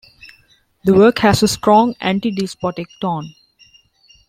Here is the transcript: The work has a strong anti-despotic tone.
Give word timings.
The 0.83 0.95
work 0.95 1.19
has 1.19 1.43
a 1.43 1.47
strong 1.47 1.93
anti-despotic 2.01 2.87
tone. 2.99 3.35